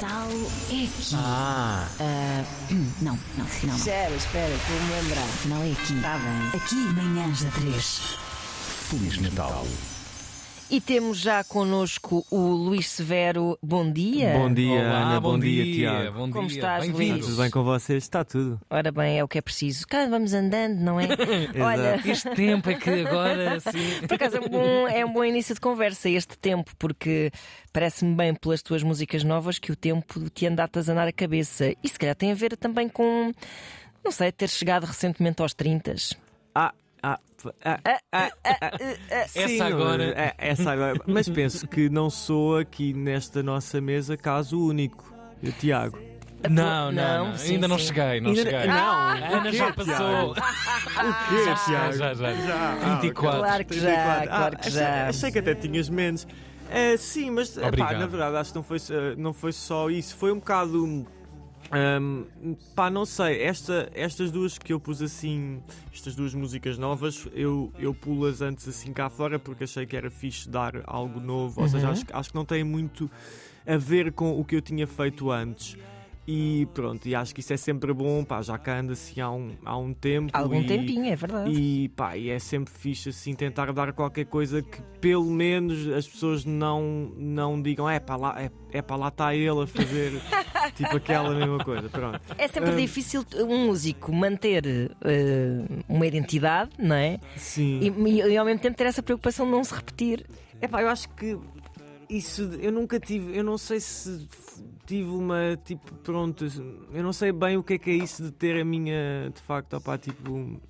Tal 0.00 0.28
é 0.28 0.84
aqui. 0.86 1.14
Ah, 1.14 1.86
Ah, 2.00 2.44
não, 3.00 3.12
não, 3.12 3.16
não, 3.38 3.46
não. 3.68 3.76
Espera, 3.76 4.12
espera, 4.16 4.52
a 4.52 4.82
me 4.82 4.92
lembrar. 4.92 5.22
Afinal 5.22 5.62
é 5.62 5.70
aqui. 5.70 5.94
Está 5.94 6.18
bem. 6.18 6.60
Aqui, 6.60 6.74
manhãs 7.00 7.44
da 7.44 7.50
3. 7.52 8.18
Feliz 8.88 9.18
Natal. 9.18 9.64
E 10.74 10.80
temos 10.80 11.18
já 11.18 11.44
connosco 11.44 12.26
o 12.32 12.36
Luís 12.48 12.88
Severo. 12.88 13.56
Bom 13.62 13.88
dia. 13.92 14.32
Bom 14.32 14.52
dia, 14.52 14.80
Olá, 14.80 15.02
Ana. 15.02 15.20
Bom, 15.20 15.38
dia, 15.38 15.62
dia, 15.62 15.72
Tiago. 15.72 16.18
Bom 16.18 16.30
Como 16.32 16.48
dia. 16.48 16.56
estás, 16.56 16.84
Bem-vindos. 16.84 17.26
Tudo 17.28 17.40
bem 17.40 17.48
com 17.48 17.62
vocês? 17.62 18.02
Está 18.02 18.24
tudo. 18.24 18.60
Ora 18.68 18.90
bem, 18.90 19.16
é 19.16 19.22
o 19.22 19.28
que 19.28 19.38
é 19.38 19.40
preciso. 19.40 19.86
Cá 19.86 20.04
vamos 20.08 20.34
andando, 20.34 20.80
não 20.80 20.98
é? 20.98 21.06
Olha, 21.62 22.02
Este 22.04 22.28
tempo 22.30 22.68
é 22.70 22.74
que 22.74 22.90
agora 22.90 23.60
sim. 23.60 24.04
por 24.08 24.14
acaso 24.16 24.38
é 24.38 24.40
um, 24.40 24.48
bom, 24.48 24.88
é 24.88 25.06
um 25.06 25.12
bom 25.12 25.24
início 25.24 25.54
de 25.54 25.60
conversa 25.60 26.10
este 26.10 26.36
tempo, 26.36 26.72
porque 26.76 27.30
parece-me 27.72 28.12
bem 28.16 28.34
pelas 28.34 28.60
tuas 28.60 28.82
músicas 28.82 29.22
novas 29.22 29.60
que 29.60 29.70
o 29.70 29.76
tempo 29.76 30.28
te 30.28 30.44
anda 30.44 30.62
a 30.62 30.64
atazanar 30.64 31.06
a 31.06 31.12
cabeça. 31.12 31.72
E 31.84 31.88
se 31.88 31.96
calhar 31.96 32.16
tem 32.16 32.32
a 32.32 32.34
ver 32.34 32.56
também 32.56 32.88
com, 32.88 33.30
não 34.04 34.10
sei, 34.10 34.32
ter 34.32 34.48
chegado 34.48 34.86
recentemente 34.86 35.40
aos 35.40 35.54
30. 35.54 35.94
Ah, 36.52 36.74
ah, 37.64 37.80
ah, 38.12 38.30
ah, 38.42 38.70
Essa 39.34 39.64
agora. 39.66 40.04
é- 40.04 40.34
essa 40.38 40.70
agora. 40.72 40.94
Mas 41.06 41.28
penso 41.28 41.66
que 41.66 41.88
não 41.88 42.08
sou 42.10 42.58
aqui 42.58 42.92
nesta 42.92 43.42
nossa 43.42 43.80
mesa 43.80 44.16
caso 44.16 44.58
único. 44.60 45.12
Eu, 45.42 45.52
Tiago. 45.52 45.98
Não, 46.48 46.92
não, 46.92 46.92
Não, 46.92 47.28
não. 47.30 47.36
sim, 47.38 47.54
ainda 47.54 47.66
não 47.68 47.78
sim. 47.78 47.86
cheguei, 47.86 48.20
não 48.20 48.30
Ainda- 48.30 48.42
cheguei. 48.42 48.66
não, 48.66 48.74
A 48.76 49.12
Ana 49.38 49.50
já 49.52 49.72
passou. 49.72 50.32
O 50.32 50.34
quê, 50.34 51.44
Já, 51.46 51.54
Tiago? 51.64 51.92
já, 51.94 52.14
já. 52.14 52.28
Ah, 52.28 52.98
24. 53.00 53.38
Claro 53.40 53.64
que 53.64 53.74
já, 53.80 53.86
34. 53.86 54.28
claro 54.28 54.56
que 54.58 54.68
achei, 54.68 54.80
já. 54.80 55.08
achei 55.08 55.32
que 55.32 55.38
até 55.38 55.54
tinhas 55.54 55.88
menos. 55.88 56.26
É, 56.70 56.96
sim, 56.98 57.30
mas 57.30 57.56
epá, 57.56 57.68
Obrigado. 57.68 57.98
na 57.98 58.06
verdade 58.06 58.36
acho 58.36 58.50
que 58.52 58.56
não 58.56 58.62
foi, 58.62 58.78
não 59.16 59.32
foi 59.32 59.52
só 59.52 59.88
isso. 59.88 60.16
Foi 60.16 60.32
um 60.32 60.38
bocado. 60.38 61.06
Hum, 62.00 62.56
pá, 62.74 62.90
não 62.90 63.04
sei. 63.04 63.42
Esta, 63.42 63.90
estas 63.94 64.30
duas 64.30 64.58
que 64.58 64.72
eu 64.72 64.80
pus 64.80 65.00
assim, 65.02 65.60
estas 65.92 66.14
duas 66.14 66.34
músicas 66.34 66.78
novas, 66.78 67.26
eu, 67.32 67.72
eu 67.78 67.94
pulas 67.94 68.40
antes 68.40 68.68
assim 68.68 68.92
cá 68.92 69.08
fora 69.10 69.38
porque 69.38 69.64
achei 69.64 69.86
que 69.86 69.96
era 69.96 70.10
fixe 70.10 70.48
dar 70.48 70.82
algo 70.86 71.20
novo. 71.20 71.60
Ou 71.62 71.68
seja, 71.68 71.86
Uhum. 71.86 71.92
acho, 71.92 72.06
que- 72.06 72.12
acho 72.12 72.28
que 72.30 72.34
não 72.36 72.44
tem 72.44 72.62
muito 72.64 73.10
a 73.66 73.76
ver 73.76 74.12
com 74.12 74.38
o 74.38 74.44
que 74.44 74.56
eu 74.56 74.60
tinha 74.62 74.86
feito 74.86 75.30
antes. 75.30 75.76
E 76.26 76.66
pronto, 76.72 77.06
e 77.06 77.14
acho 77.14 77.34
que 77.34 77.40
isso 77.40 77.52
é 77.52 77.56
sempre 77.56 77.92
bom, 77.92 78.24
pá, 78.24 78.40
já 78.40 78.56
que 78.56 78.70
anda 78.70 78.94
assim 78.94 79.20
há 79.20 79.30
um, 79.30 79.50
há 79.62 79.76
um 79.76 79.92
tempo. 79.92 80.30
Algum 80.32 80.62
e, 80.62 80.66
tempinho, 80.66 81.06
é 81.12 81.14
verdade. 81.14 81.50
e 81.50 81.88
pá, 81.90 82.16
e 82.16 82.30
é 82.30 82.38
sempre 82.38 82.72
fixe 82.72 83.10
assim 83.10 83.34
tentar 83.34 83.70
dar 83.74 83.92
qualquer 83.92 84.24
coisa 84.24 84.62
que 84.62 84.80
pelo 85.02 85.30
menos 85.30 85.86
as 85.88 86.08
pessoas 86.08 86.44
não, 86.46 87.12
não 87.16 87.60
digam 87.60 87.88
é 87.90 88.00
pá, 88.00 88.16
lá, 88.16 88.40
é, 88.40 88.50
é 88.72 88.80
pá, 88.80 88.96
lá 88.96 89.08
está 89.08 89.34
ele 89.34 89.62
a 89.64 89.66
fazer 89.66 90.12
tipo 90.74 90.96
aquela 90.96 91.34
mesma 91.34 91.62
coisa. 91.62 91.90
Pronto. 91.90 92.18
É 92.38 92.48
sempre 92.48 92.70
Hum. 92.72 92.76
difícil 92.76 93.22
um 93.46 93.66
músico 93.66 94.10
manter 94.10 94.64
eh, 95.02 95.62
uma 95.86 96.06
identidade, 96.06 96.70
não 96.78 96.96
é? 96.96 97.20
Sim. 97.36 97.80
E, 97.82 98.10
e- 98.30 98.36
ao 98.38 98.46
mesmo 98.46 98.60
tempo 98.60 98.78
ter 98.78 98.86
essa 98.86 99.02
preocupação 99.02 99.44
de 99.44 99.52
não 99.52 99.62
se 99.62 99.74
repetir. 99.74 100.24
É 100.58 100.66
pá, 100.66 100.80
eu 100.80 100.88
acho 100.88 101.06
que 101.10 101.36
isso 102.08 102.42
eu 102.62 102.72
nunca 102.72 102.98
tive, 102.98 103.36
eu 103.36 103.44
não 103.44 103.58
sei 103.58 103.78
se 103.78 104.26
tive 104.86 105.08
uma 105.10 105.58
tipo, 105.64 105.94
pronto, 105.96 106.44
eu 106.92 107.02
não 107.02 107.12
sei 107.12 107.32
bem 107.32 107.56
o 107.56 107.62
que 107.62 107.74
é 107.74 107.78
que 107.78 107.90
é 107.90 107.94
isso 107.94 108.22
de 108.22 108.30
ter 108.30 108.60
a 108.60 108.64
minha, 108.64 109.30
de 109.34 109.40
facto, 109.42 109.74
opá, 109.74 109.96
tipo, 109.98 110.60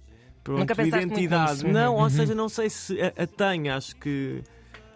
pronto, 0.43 0.61
Nunca 0.61 0.83
identidade. 0.87 1.53
nisso? 1.65 1.69
Não, 1.69 1.95
ou 1.97 2.03
Uhum. 2.03 2.11
seja, 2.11 2.35
não 2.35 2.48
sei 2.48 2.70
se 2.70 3.01
a, 3.01 3.09
a 3.23 3.27
tenho, 3.27 3.75
acho 3.75 3.97
que 3.97 4.42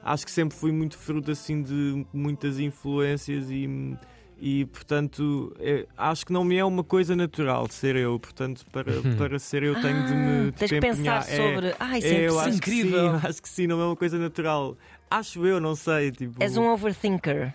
acho 0.03 0.25
que 0.25 0.31
sempre 0.31 0.57
fui 0.57 0.71
muito 0.73 0.97
fruto 0.97 1.31
assim 1.31 1.61
de 1.63 2.07
muitas 2.13 2.59
influências 2.59 3.51
e 3.51 3.97
e 4.41 4.65
portanto 4.67 5.53
é- 5.59 5.85
acho 5.97 6.25
que 6.25 6.33
não 6.33 6.45
me 6.45 6.57
é 6.57 6.65
uma 6.65 6.85
coisa 6.85 7.17
natural 7.17 7.67
de 7.67 7.75
ser 7.75 7.97
eu, 7.97 8.21
portanto 8.21 8.65
para, 8.71 8.93
para 9.19 9.37
ser 9.41 9.65
eu 9.65 9.75
tenho 9.81 10.05
de 10.05 10.15
me 10.15 10.45
de 10.53 10.53
Tens 10.53 10.71
que 10.71 10.81
pensar 10.81 11.29
É- 11.29 11.37
sobre. 11.37 11.75
Ah, 11.81 11.99
isso 11.99 12.07
é, 12.07 12.15
é, 12.15 12.29
eu 12.29 12.39
acho 12.39 12.51
que 12.53 12.57
incrível. 12.71 13.19
sim, 13.19 13.27
acho 13.27 13.43
que 13.43 13.49
sim, 13.49 13.67
não 13.67 13.81
é 13.81 13.85
uma 13.87 13.97
coisa 13.97 14.17
natural. 14.17 14.77
Acho 15.11 15.45
eu, 15.45 15.59
não 15.61 15.75
sei. 15.75 16.13
Tipo, 16.13 16.41
És 16.41 16.57
um 16.57 16.69
overthinker. 16.69 17.53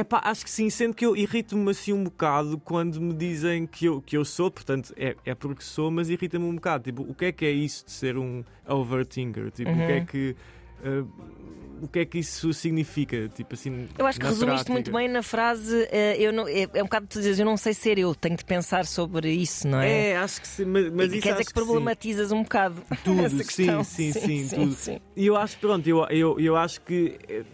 É 0.00 0.04
pá, 0.04 0.20
acho 0.24 0.44
que 0.44 0.50
sim, 0.50 0.68
sendo 0.70 0.94
que 0.94 1.04
eu 1.04 1.16
irrito-me 1.16 1.70
assim 1.70 1.92
um 1.92 2.04
bocado 2.04 2.58
quando 2.58 3.00
me 3.00 3.12
dizem 3.14 3.66
que 3.66 3.86
eu, 3.86 4.00
que 4.00 4.16
eu 4.16 4.24
sou, 4.24 4.50
portanto 4.50 4.92
é, 4.96 5.14
é 5.24 5.34
porque 5.34 5.62
sou, 5.62 5.90
mas 5.90 6.08
irrita-me 6.10 6.44
um 6.44 6.54
bocado. 6.54 6.84
Tipo, 6.84 7.02
o 7.02 7.14
que 7.14 7.26
é 7.26 7.32
que 7.32 7.44
é 7.44 7.50
isso 7.50 7.84
de 7.84 7.92
ser 7.92 8.16
um 8.16 8.42
overthinker? 8.68 9.50
Tipo, 9.50 9.70
o 9.70 9.84
que 9.84 9.92
é 9.92 10.00
Uhum. 10.00 10.06
que. 10.06 10.36
eh, 10.84 11.04
o 11.82 11.88
que 11.88 12.00
é 12.00 12.04
que 12.04 12.18
isso 12.18 12.52
significa? 12.52 13.26
Tipo 13.30 13.54
assim, 13.54 13.88
Eu 13.98 14.06
acho 14.06 14.20
que 14.20 14.26
resumiste 14.26 14.54
prática. 14.70 14.72
muito 14.72 14.92
bem 14.92 15.08
na 15.08 15.22
frase. 15.22 15.88
eh, 15.90 16.14
eu 16.18 16.30
não, 16.30 16.46
é, 16.46 16.66
é 16.74 16.80
um 16.82 16.84
bocado 16.84 17.06
de 17.06 17.08
tu 17.12 17.20
dizes, 17.22 17.38
eu 17.38 17.46
não 17.46 17.56
sei 17.56 17.72
ser 17.72 17.98
eu, 17.98 18.14
tenho 18.14 18.36
de 18.36 18.44
pensar 18.44 18.84
sobre 18.84 19.30
isso, 19.32 19.66
não 19.66 19.80
é? 19.80 20.10
É, 20.10 20.16
acho 20.18 20.42
que 20.42 20.48
sim, 20.48 20.66
mas, 20.66 20.90
mas 20.92 21.10
E 21.10 21.16
isso 21.16 21.22
quer 21.22 21.32
dizer 21.32 21.44
que 21.44 21.52
que 21.52 21.58
sim. 21.58 21.64
problematizas 21.64 22.32
um 22.32 22.42
bocado 22.42 22.82
Tudo, 23.02 23.22
essa 23.40 23.44
sim, 23.44 23.82
sim, 23.82 24.12
sim, 24.12 24.48
tudo. 24.48 24.74
sim. 24.74 25.00
E 25.16 25.26
eu 25.26 25.36
acho, 25.38 25.58
pronto, 25.58 25.86
eu, 25.88 26.04
eu, 26.10 26.38
eu 26.38 26.54
acho 26.54 26.82
que 26.82 27.18
eh, 27.26 27.44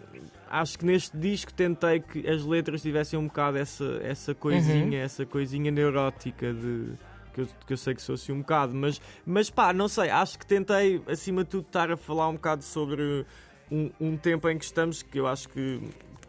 acho 0.61 0.78
que 0.78 0.84
neste 0.84 1.17
disco 1.17 1.53
tentei 1.53 2.00
que 2.00 2.28
as 2.28 2.44
letras 2.44 2.83
tivessem 2.83 3.19
um 3.19 3.27
bocado 3.27 3.59
essa, 3.59 4.00
essa 4.03 4.34
coisinha, 4.34 5.00
essa 5.00 5.27
coisinha 5.27 5.71
neurótica 5.71 6.53
de 6.53 6.94
que 7.33 7.43
eu, 7.43 7.49
que 7.67 7.72
eu 7.75 7.77
sei 7.77 7.94
que 7.94 8.00
sou 8.00 8.15
assim 8.15 8.33
um 8.33 8.41
bocado, 8.41 8.75
mas, 8.75 9.00
mas 9.27 9.50
pá, 9.50 9.72
não 9.72 9.89
sei, 9.89 10.09
acho 10.09 10.39
que 10.39 10.47
tentei 10.47 11.03
acima 11.06 11.45
de 11.45 11.50
tudo 11.50 11.66
estar 11.66 11.91
a 11.91 11.97
falar 11.97 12.28
um 12.28 12.34
bocado 12.34 12.62
sobre 12.62 13.27
um, 13.71 13.91
um 14.00 14.16
tempo 14.16 14.49
em 14.49 14.56
que 14.56 14.65
estamos 14.65 15.03
que 15.03 15.19
eu 15.19 15.27
acho 15.27 15.49
que 15.50 15.81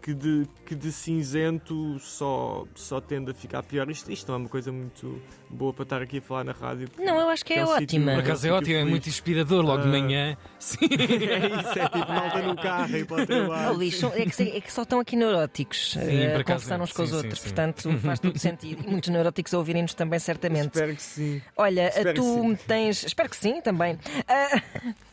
que 0.07 0.13
de, 0.13 0.47
que 0.66 0.73
de 0.73 0.90
cinzento 0.90 2.00
só, 2.00 2.66
só 2.73 3.01
tende 3.01 3.31
a 3.31 3.34
ficar 3.34 3.62
pior. 3.62 3.90
Isto, 3.90 4.09
isto 4.09 4.25
não 4.29 4.35
é 4.35 4.38
uma 4.44 4.47
coisa 4.50 4.72
muito 4.72 5.22
boa 5.50 5.73
para 5.73 5.84
estar 5.84 6.01
aqui 6.01 6.19
a 6.19 6.22
falar 6.22 6.45
na 6.45 6.53
rádio. 6.53 6.88
Não, 6.97 7.19
eu 7.19 7.28
acho 7.28 7.44
que 7.44 7.51
é 7.51 7.57
é 7.57 7.66
um 7.66 7.68
ótima. 7.68 8.13
Por 8.13 8.19
acaso 8.22 8.47
é 8.47 8.51
ótimo, 8.51 8.75
é 8.78 8.85
muito 8.85 9.09
inspirador 9.09 9.66
logo 9.66 9.81
de 9.84 9.90
Ah. 9.90 9.91
manhã. 9.91 10.38
Sim. 10.59 10.78
É 10.90 11.59
isso, 11.59 11.79
é 11.79 11.90
tipo 11.90 12.07
malta 12.09 12.41
no 12.41 12.56
carro 12.56 12.95
e 12.95 13.03
para 13.03 13.18
o 13.18 13.22
Oh, 13.22 13.25
trabalho. 13.25 13.84
É, 13.84 14.25
que, 14.29 14.44
é 14.44 14.62
que 14.62 14.72
só 14.72 14.84
estão 14.84 15.01
aqui 15.01 15.18
neuróticos 15.18 15.91
Sim, 15.91 16.00
eh, 16.00 16.35
a 16.38 16.44
conversar 16.45 16.79
uns 16.79 16.94
com 16.94 17.03
os 17.03 17.09
sim, 17.09 17.13
sim, 17.16 17.22
outros, 17.22 17.39
sim. 17.41 17.47
portanto 17.50 17.97
faz 18.00 18.19
todo 18.22 18.39
sentido. 18.39 18.85
E 18.88 18.89
muitos 18.89 19.09
neuróticos 19.09 19.53
a 19.53 19.57
ouvirem-nos 19.57 19.94
também, 19.94 20.19
certamente. 20.19 20.68
Espero 20.68 20.95
que 20.95 21.03
sim. 21.03 21.41
Olha, 21.57 21.89
Espero 21.89 22.09
que 22.13 22.16
tu 22.16 22.34
sim. 22.44 22.56
tens. 22.66 23.03
Espero 23.03 23.29
que 23.29 23.35
sim, 23.35 23.59
também. 23.59 24.00
Ah, 24.25 24.62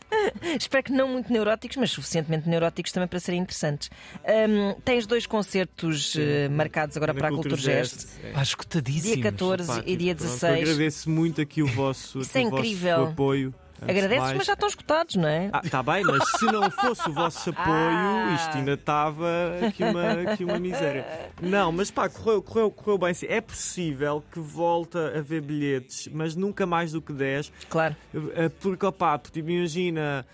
Espero 0.59 0.83
que 0.83 0.91
não 0.91 1.07
muito 1.07 1.31
neuróticos, 1.31 1.77
mas 1.77 1.91
suficientemente 1.91 2.47
neuróticos 2.47 2.91
também 2.91 3.07
para 3.07 3.19
serem 3.19 3.41
interessantes. 3.41 3.89
Ahm, 4.25 4.79
tens 4.83 5.05
dois 5.05 5.25
concertos 5.25 6.15
eh, 6.17 6.47
marcados 6.49 6.95
agora 6.97 7.13
Na 7.13 7.19
para 7.19 7.27
a 7.29 7.31
Cultura 7.31 7.57
Geste. 7.57 8.07
é. 8.23 8.41
Escutadíssimos. 8.41 9.15
Dia 9.15 9.23
14 9.31 9.67
Pá, 9.67 9.83
e 9.85 9.95
dia 9.95 10.15
tipo, 10.15 10.27
pronto, 10.27 10.39
16. 10.39 10.69
Agradeço 10.69 11.09
muito 11.09 11.41
aqui 11.41 11.61
o 11.61 11.67
vosso, 11.67 12.19
Isso 12.19 12.37
é 12.37 12.41
o 12.45 12.49
vosso 12.49 12.89
apoio. 13.11 13.53
Agradeces, 13.81 14.17
mais. 14.23 14.37
mas 14.37 14.47
já 14.47 14.53
estão 14.53 14.67
escutados, 14.69 15.15
não 15.15 15.27
é? 15.27 15.49
Ah, 15.53 15.61
tá 15.69 15.83
bem, 15.83 16.03
mas 16.03 16.23
se 16.39 16.45
não 16.45 16.69
fosse 16.71 17.09
o 17.09 17.13
vosso 17.13 17.49
apoio, 17.55 17.67
Ah. 17.67 18.33
isto 18.35 18.57
ainda 18.57 18.73
estava 18.73 19.27
aqui 19.67 19.83
uma, 19.83 20.31
aqui 20.31 20.43
uma 20.45 20.59
miséria. 20.59 21.05
Não, 21.41 21.71
mas 21.71 21.91
pá, 21.91 22.07
correu, 22.09 22.41
correu, 22.41 22.71
correu 22.71 22.97
bem. 22.97 23.13
É 23.27 23.41
possível 23.41 24.23
que 24.31 24.39
volte 24.39 24.97
a 24.97 25.19
haver 25.19 25.41
bilhetes, 25.41 26.07
mas 26.11 26.35
nunca 26.35 26.65
mais 26.65 26.91
do 26.93 27.01
que 27.01 27.11
10. 27.13 27.51
Claro. 27.69 27.95
Eh, 28.13 28.49
Porque, 28.61 28.85
opá, 28.85 29.17
tipo, 29.19 29.49
imagina, 29.49 30.25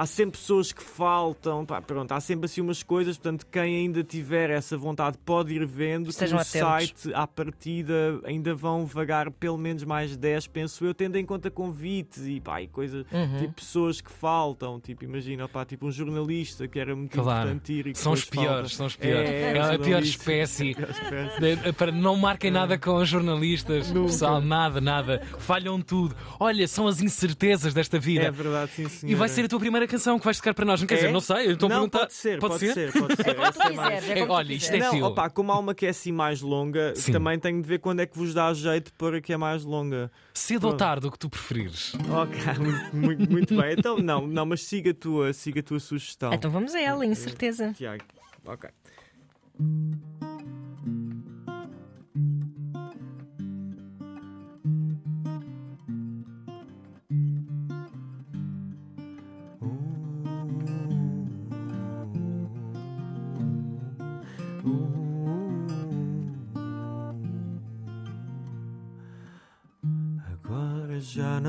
há 0.00 0.06
sempre 0.06 0.38
pessoas 0.38 0.72
que 0.72 0.82
faltam, 0.82 1.66
pá, 1.66 1.80
pronto, 1.82 2.12
há 2.12 2.20
sempre 2.20 2.46
assim 2.46 2.60
umas 2.60 2.82
coisas, 2.82 3.16
portanto, 3.18 3.46
quem 3.50 3.62
ainda 3.76 4.02
tiver 4.04 4.50
essa 4.50 4.76
vontade 4.76 5.18
pode 5.24 5.52
ir 5.54 5.66
vendo 5.66 6.10
Estejam 6.10 6.36
no 6.36 6.42
atentos. 6.42 6.58
site, 7.02 7.14
à 7.14 7.26
partida, 7.26 8.20
ainda 8.24 8.54
vão 8.54 8.86
vagar 8.86 9.30
pelo 9.30 9.58
menos 9.58 9.82
mais 9.84 10.16
10, 10.16 10.46
penso 10.46 10.84
eu, 10.84 10.94
tendo 10.94 11.16
em 11.16 11.24
conta 11.26 11.50
convites 11.50 12.26
e, 12.26 12.40
pá, 12.40 12.62
e 12.62 12.68
coisas, 12.68 13.04
Uhum. 13.12 13.38
tipo, 13.40 13.54
pessoas 13.54 14.00
que 14.00 14.10
faltam, 14.12 14.78
tipo, 14.80 15.04
imagina, 15.04 15.44
opá, 15.46 15.64
tipo 15.64 15.86
um 15.86 15.90
jornalista 15.90 16.68
que 16.68 16.78
era 16.78 16.94
muito 16.94 17.12
Claro. 17.20 17.48
importante 17.50 17.72
ir 17.72 17.86
e 17.88 17.94
São 17.96 18.12
os 18.12 18.24
piores, 18.24 18.48
falta. 18.50 18.68
são 18.68 18.86
os 18.86 18.94
piores. 18.96 19.28
É, 19.28 19.52
É, 19.56 19.74
a 19.74 19.78
pior 19.78 20.02
espécie. 20.02 20.74
De- 21.40 21.72
Para 21.72 21.90
não 21.90 22.16
marquem 22.16 22.50
nada 22.50 22.78
com 22.78 22.94
os 22.96 23.08
jornalistas, 23.08 23.90
Nunca. 23.90 24.08
pessoal, 24.12 24.40
nada, 24.40 24.80
nada. 24.80 25.22
Falham 25.38 25.80
tudo. 25.80 26.14
Olha, 26.38 26.68
são 26.68 26.86
as 26.86 27.00
incertezas 27.00 27.74
desta 27.74 27.98
vida. 27.98 28.24
É 28.26 28.30
verdade, 28.30 28.70
sim, 28.72 28.88
sim. 28.88 29.06
E 29.08 29.14
vai 29.14 29.28
ser 29.28 29.44
a 29.46 29.48
tua 29.48 29.58
primeira 29.58 29.87
canção 29.88 30.18
que 30.18 30.24
vais 30.24 30.36
tocar 30.36 30.54
para 30.54 30.64
nós. 30.64 30.80
Não 30.80 30.86
quer 30.86 30.94
É? 30.94 30.96
dizer, 30.98 31.12
não 31.12 31.20
sei, 31.20 31.48
eu 31.48 31.52
estou 31.52 31.66
a 31.66 31.70
Não, 31.70 31.76
perguntar. 31.88 31.98
pode 32.00 32.14
ser, 32.14 32.38
pode, 32.38 32.58
ser? 32.58 32.92
pode 32.92 33.16
ser. 33.16 33.34
Quando 33.34 33.52
tu 33.54 33.62
Essa 33.62 34.12
é 34.12 34.12
é 34.12 34.18
É, 34.20 34.28
olha, 34.28 34.52
isto 34.52 34.72
é. 34.72 34.78
Não, 34.78 34.90
teu. 34.90 35.06
opá, 35.06 35.28
como 35.30 35.50
há 35.52 35.58
uma 35.58 35.74
que 35.74 35.86
é 35.86 35.88
assim 35.88 36.12
mais 36.12 36.40
longa, 36.40 36.94
Sim. 36.94 37.12
também 37.12 37.38
tenho 37.38 37.60
de 37.60 37.66
ver 37.68 37.78
quando 37.80 38.00
é 38.00 38.06
que 38.06 38.16
vos 38.16 38.32
dá 38.32 38.52
jeito 38.54 38.92
para 38.94 39.20
que 39.20 39.32
é 39.32 39.36
mais 39.36 39.64
longa. 39.64 40.10
Cedo 40.34 40.68
ou 40.68 40.76
tarde, 40.76 41.06
o 41.06 41.10
que 41.10 41.18
tu 41.18 41.28
preferires. 41.28 41.94
Ok, 42.10 42.40
muito, 42.60 42.96
muito, 42.96 43.30
muito 43.32 43.56
bem. 43.56 43.72
Então, 43.76 43.98
não, 43.98 44.26
não, 44.26 44.46
mas 44.46 44.62
siga 44.62 44.90
a 44.90 44.94
tua, 44.94 45.32
siga 45.32 45.60
a 45.60 45.62
tua 45.62 45.80
sugestão. 45.80 46.32
Então 46.32 46.50
vamos 46.50 46.74
a 46.74 46.80
ela, 46.80 47.04
incerteza. 47.04 47.72
Tiago, 47.76 48.04
ok. 48.46 48.70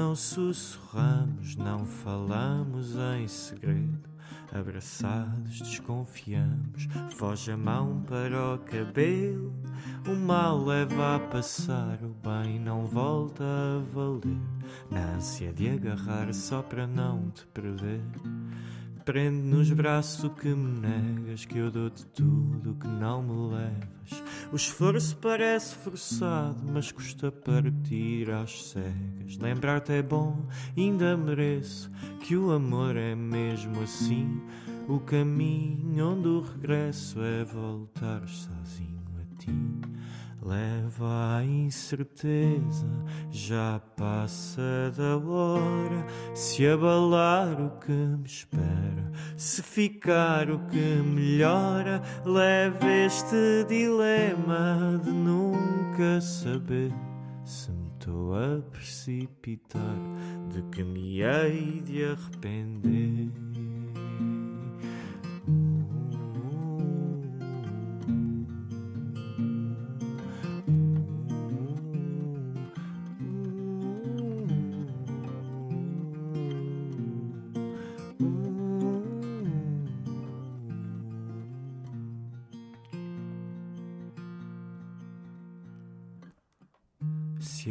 Não 0.09 0.15
sussurramos, 0.15 1.55
não 1.55 1.85
falamos 1.85 2.95
em 2.95 3.27
segredo. 3.27 4.09
Abraçados, 4.51 5.59
desconfiamos, 5.59 6.87
foge 7.11 7.51
a 7.51 7.57
mão 7.57 8.03
para 8.07 8.55
o 8.55 8.57
cabelo. 8.57 9.53
O 10.07 10.15
mal 10.15 10.65
leva 10.65 11.17
a 11.17 11.19
passar, 11.19 11.99
o 12.01 12.07
bem 12.27 12.59
não 12.59 12.87
volta 12.87 13.43
a 13.43 13.83
valer. 13.93 14.41
Na 14.89 15.13
ânsia 15.13 15.53
de 15.53 15.69
agarrar 15.69 16.33
só 16.33 16.63
para 16.63 16.87
não 16.87 17.29
te 17.29 17.45
perder. 17.45 18.01
Prende 19.09 19.41
nos 19.41 19.71
braços 19.71 20.31
que 20.39 20.49
me 20.49 20.81
negas, 20.81 21.43
que 21.43 21.57
eu 21.57 21.71
dou-te 21.71 22.05
tudo 22.13 22.77
que 22.79 22.85
não 22.85 23.23
me 23.23 23.55
levas. 23.55 24.23
O 24.51 24.55
esforço 24.55 25.17
parece 25.17 25.73
forçado, 25.73 26.59
mas 26.71 26.91
custa 26.91 27.31
partir 27.31 28.29
às 28.29 28.65
cegas. 28.69 29.35
Lembrar-te 29.39 29.93
é 29.93 30.03
bom, 30.03 30.47
ainda 30.77 31.17
mereço, 31.17 31.89
que 32.19 32.37
o 32.37 32.51
amor 32.51 32.95
é 32.95 33.15
mesmo 33.15 33.81
assim. 33.81 34.43
O 34.87 34.99
caminho 34.99 36.07
onde 36.07 36.27
o 36.27 36.41
regresso 36.41 37.19
é 37.19 37.43
voltar 37.43 38.27
sozinho 38.27 39.01
a 39.19 39.35
ti. 39.41 39.98
Leva 40.41 41.37
a 41.37 41.43
incerteza, 41.43 42.87
já 43.29 43.81
passa 43.97 44.91
da 44.95 45.17
hora. 45.17 46.05
Se 46.33 46.65
abalar 46.65 47.59
o 47.59 47.71
que 47.79 47.91
me 47.91 48.25
espera, 48.25 49.11
se 49.35 49.61
ficar 49.61 50.49
o 50.49 50.59
que 50.67 51.01
melhora, 51.03 52.01
leva 52.25 52.89
este 52.89 53.65
dilema 53.67 54.99
de 55.03 55.11
nunca 55.11 56.21
saber 56.21 56.93
se 57.49 57.71
me 57.71 57.87
estou 57.87 58.35
a 58.35 58.61
precipitar, 58.69 59.97
de 60.53 60.61
que 60.69 60.83
me 60.83 61.21
hei 61.23 61.81
de 61.81 62.05
arrepender. 62.05 63.31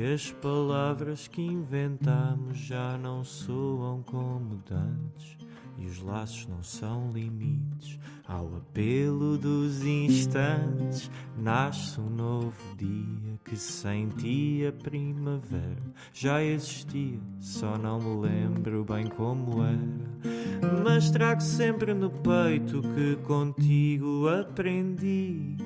As 0.00 0.30
palavras 0.30 1.26
que 1.26 1.42
inventamos 1.42 2.56
já 2.56 2.96
não 2.96 3.24
soam 3.24 4.00
como 4.02 4.62
dantes 4.68 5.36
e 5.76 5.86
os 5.86 6.00
laços 6.00 6.46
não 6.46 6.62
são 6.62 7.10
limites 7.10 7.98
ao 8.24 8.46
apelo 8.56 9.36
dos 9.36 9.82
instantes, 9.82 11.10
nasce 11.36 12.00
um 12.00 12.10
novo 12.10 12.76
dia 12.76 13.40
que 13.44 13.56
sem 13.56 14.08
ti 14.10 14.64
a 14.68 14.72
primavera 14.72 15.82
já 16.12 16.44
existia, 16.44 17.18
só 17.40 17.76
não 17.76 17.98
me 17.98 18.28
lembro 18.28 18.84
bem 18.84 19.08
como 19.08 19.64
era. 19.64 20.37
Mas 20.84 21.10
trago 21.10 21.40
sempre 21.40 21.94
no 21.94 22.10
peito 22.10 22.82
que 22.82 23.16
contigo 23.24 24.28
aprendi. 24.28 25.56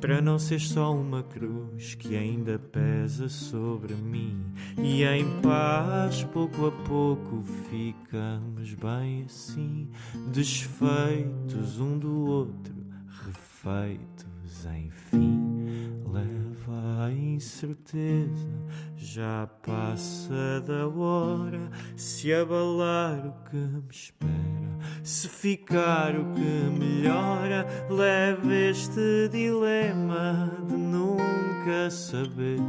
Para 0.00 0.20
não 0.20 0.38
ser 0.38 0.60
só 0.60 0.94
uma 0.94 1.22
cruz 1.22 1.94
que 1.94 2.16
ainda 2.16 2.58
pesa 2.58 3.28
sobre 3.28 3.94
mim. 3.94 4.44
E 4.78 5.02
em 5.04 5.40
paz, 5.40 6.22
pouco 6.24 6.66
a 6.66 6.72
pouco, 6.72 7.42
ficamos 7.70 8.74
bem 8.74 9.24
assim. 9.24 9.88
Desfeitos 10.32 11.80
um 11.80 11.98
do 11.98 12.26
outro, 12.26 12.74
refeitos 13.24 14.66
enfim 14.66 15.45
a 17.02 17.10
incerteza, 17.10 18.48
já 18.96 19.48
passa 19.64 20.60
da 20.66 20.88
hora 20.88 21.70
Se 21.96 22.32
abalar 22.32 23.26
o 23.26 23.50
que 23.50 23.56
me 23.56 23.90
espera 23.90 24.56
se 25.02 25.28
ficar 25.28 26.16
o 26.16 26.32
que 26.34 26.40
melhora, 26.78 27.66
leva 27.88 28.54
este 28.54 29.28
dilema 29.30 30.50
de 30.66 30.76
nunca 30.76 31.90
saber 31.90 32.60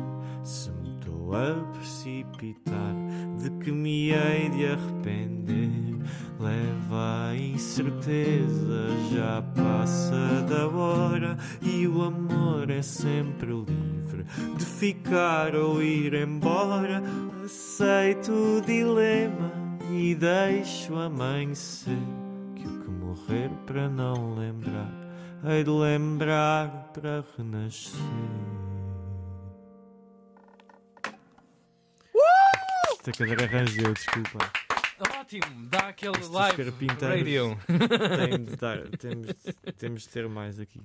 se 0.44 0.70
me 0.72 0.90
estou 0.90 1.34
a 1.36 1.54
precipitar, 1.74 2.96
de 3.42 3.50
que 3.64 3.72
me 3.72 4.12
hei 4.12 4.50
de 4.50 4.66
arrepender. 4.68 5.98
Leva 6.40 7.30
a 7.30 7.36
incerteza, 7.36 8.90
já 9.12 9.42
passa 9.42 10.46
da 10.48 10.68
hora 10.68 11.38
e 11.62 11.88
o 11.88 12.04
amor 12.04 12.70
é 12.70 12.84
sempre 12.84 13.48
livre 13.48 13.97
de 14.24 14.66
ficar 14.66 15.56
ou 15.56 15.82
ir 15.82 16.14
embora. 16.14 17.02
Aceito 17.44 18.32
o 18.32 18.62
dilema 18.62 19.52
e 19.92 20.16
deixo 20.16 20.96
amanhecer 20.96 21.98
que 22.56 22.68
o 22.68 22.82
que 22.82 22.90
morrer 22.90 23.50
para 23.66 23.90
não 23.90 24.36
lembrar 24.36 25.08
hei 25.46 25.64
de 25.64 25.70
lembrar 25.70 26.92
para 26.94 27.24
renascer. 27.38 28.00
Esta 32.92 33.12
cadeira 33.12 33.46
arranjou, 33.46 33.94
desculpa. 33.94 34.67
Ótimo, 35.28 35.68
dá 35.70 35.80
aquele 35.90 36.14
Estes 36.14 36.30
live 36.30 36.64
radio. 37.02 37.60
Tem 37.68 38.46
de 38.46 38.56
dar- 38.56 38.88
temos, 38.98 39.28
temos 39.78 40.02
de 40.04 40.10
ter 40.10 40.28
mais 40.30 40.58
aqui. 40.58 40.80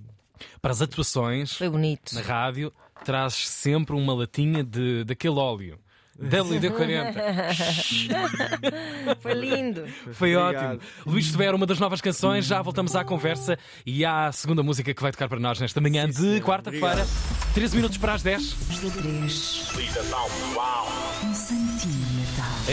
Para 0.61 0.73
as 0.73 0.83
atuações 0.83 1.56
Foi 1.56 1.69
bonito. 1.69 2.12
na 2.17 2.23
rádio, 2.23 2.73
trazes 3.05 3.49
sempre 3.49 3.94
uma 3.94 4.12
latinha 4.12 4.65
de, 4.65 5.05
daquele 5.05 5.37
óleo. 5.39 5.79
WD-40. 6.21 7.15
Foi 9.23 9.33
lindo. 9.35 9.87
Foi 10.12 10.35
Obrigado. 10.37 10.75
ótimo. 10.81 10.91
Luís 11.06 11.27
Severo, 11.27 11.56
uma 11.56 11.67
das 11.67 11.79
novas 11.79 12.00
canções, 12.00 12.44
já 12.44 12.61
voltamos 12.61 12.97
à 12.97 13.05
conversa 13.05 13.56
e 13.87 14.05
à 14.05 14.31
segunda 14.33 14.61
música 14.62 14.93
que 14.93 15.00
vai 15.03 15.12
tocar 15.12 15.29
para 15.29 15.39
nós 15.39 15.61
nesta 15.61 15.81
manhã 15.81 16.09
de 16.09 16.17
senhor. 16.17 16.41
quarta-feira. 16.43 17.06
13 17.55 17.77
minutos 17.77 17.97
para 17.97 18.15
as 18.15 18.23
10. 18.25 18.53
3. 18.53 18.85
Um 18.85 18.91
santinho 18.91 19.93
de 19.93 19.99
Natal. 20.11 20.29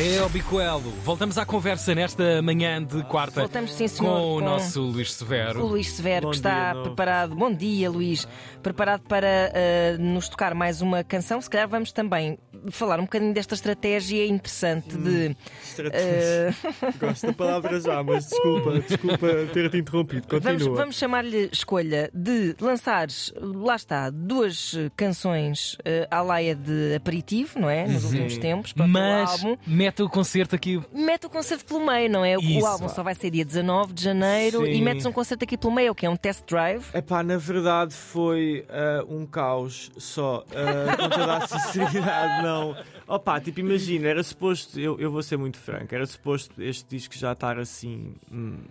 É 0.01 0.23
o 0.23 0.29
Bicoelo. 0.29 0.91
Voltamos 1.03 1.37
à 1.37 1.45
conversa 1.45 1.93
nesta 1.93 2.41
manhã 2.41 2.81
de 2.81 3.03
quarta 3.03 3.41
Voltamos, 3.41 3.73
sim, 3.73 3.85
senhor, 3.85 4.09
com 4.09 4.35
o 4.35 4.39
nosso 4.39 4.81
Luís 4.81 5.09
O 5.09 5.13
Severo. 5.13 5.65
Luís 5.65 5.89
Severo, 5.89 6.27
Bom 6.27 6.29
que 6.29 6.37
está 6.37 6.71
dia, 6.71 6.83
preparado. 6.83 7.35
Bom 7.35 7.51
dia, 7.53 7.89
Luís. 7.91 8.25
Preparado 8.63 9.01
para 9.01 9.51
eh, 9.53 9.97
nos 9.99 10.29
tocar 10.29 10.55
mais 10.55 10.81
uma 10.81 11.03
canção. 11.03 11.41
Se 11.41 11.49
calhar 11.49 11.67
vamos 11.67 11.91
também 11.91 12.39
falar 12.71 12.99
um 12.99 13.03
bocadinho 13.03 13.33
desta 13.33 13.53
estratégia 13.55 14.25
interessante 14.27 14.97
de. 14.97 15.35
Estratégia. 15.63 16.55
Gosto 16.99 17.27
da 17.27 17.33
palavra 17.33 17.79
já, 17.79 18.03
mas 18.03 18.27
desculpa, 18.29 18.79
desculpa 18.79 19.27
ter-te 19.53 19.77
interrompido. 19.77 20.27
Vamos, 20.29 20.45
Continua. 20.63 20.75
vamos 20.77 20.95
chamar-lhe 20.97 21.49
escolha 21.51 22.09
de 22.13 22.55
lançares, 22.59 23.33
lá 23.39 23.75
está, 23.75 24.09
duas 24.09 24.75
canções 24.95 25.77
eh, 25.85 26.07
à 26.11 26.21
laia 26.21 26.55
de 26.55 26.95
aperitivo, 26.95 27.59
não 27.59 27.69
é? 27.69 27.87
Nos 27.87 28.03
últimos 28.05 28.37
tempos, 28.37 28.73
para 28.73 28.85
o 28.85 28.89
Mas 28.89 29.31
álbum. 29.43 29.57
mete 29.65 30.01
o 30.03 30.09
concerto 30.09 30.55
aqui. 30.55 30.81
Mete 30.93 31.25
o 31.25 31.29
concerto 31.29 31.65
pelo 31.65 31.85
meio, 31.85 32.09
não 32.09 32.23
é? 32.25 32.37
O- 32.37 32.41
Isso. 32.41 32.59
O 32.61 32.65
álbum 32.65 32.89
só 32.89 33.03
vai 33.03 33.15
ser 33.15 33.29
dia 33.29 33.45
19 33.45 33.93
de 33.93 34.03
janeiro 34.03 34.65
Sim. 34.65 34.71
e 34.71 34.81
metes 34.81 35.05
um 35.05 35.11
concerto 35.11 35.43
aqui 35.43 35.57
pelo 35.57 35.73
meio, 35.73 35.91
o 35.91 35.95
que 35.95 36.05
é 36.05 36.09
um 36.09 36.15
test 36.15 36.43
drive. 36.47 36.83
Epá, 36.93 37.23
na 37.23 37.37
verdade 37.37 37.93
foi 37.93 38.65
ah, 38.69 39.03
um 39.07 39.25
caos 39.25 39.91
só. 39.97 40.43
ah, 40.55 40.95
com 40.97 41.09
toda 41.09 41.37
a 41.37 41.47
sinceridade, 41.47 42.43
não. 42.49 42.75
Opá, 43.07 43.39
tipo, 43.39 43.59
imagina, 43.59 44.07
era 44.07 44.23
suposto, 44.23 44.79
eu, 44.79 44.99
eu 44.99 45.11
vou 45.11 45.21
ser 45.23 45.37
muito 45.37 45.57
franco, 45.57 45.93
era 45.93 46.05
suposto 46.05 46.61
este 46.61 46.95
disco 46.95 47.15
já 47.15 47.31
estar 47.31 47.59
assim. 47.59 48.15
hum, 48.31 48.63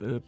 ah, 0.00 0.20